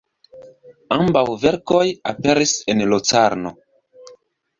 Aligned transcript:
Ambaŭ 0.95 1.21
verkoj 1.43 1.83
aperis 2.13 2.55
en 2.75 2.81
Locarno. 2.95 3.53